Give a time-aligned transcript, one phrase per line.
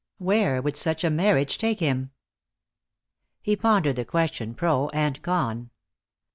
[0.17, 2.09] Where would such a marriage take him?
[3.43, 5.69] He pondered the question pro and con.